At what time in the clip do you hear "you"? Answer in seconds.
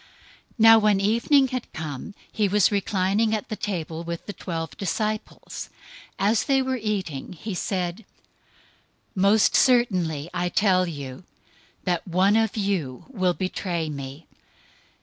10.87-11.23, 12.57-13.05